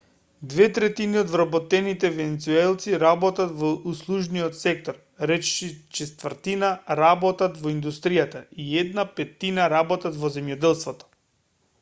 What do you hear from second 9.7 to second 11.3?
работат во земјоделството